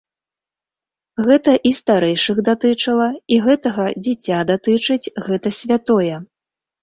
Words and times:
Гэта 1.27 1.51
і 1.69 1.71
старэйшых 1.79 2.37
датычыла, 2.47 3.09
і 3.35 3.39
гэтага 3.45 3.85
дзіця 4.07 4.39
датычыць, 4.53 5.11
гэта 5.27 5.49
святое. 5.61 6.15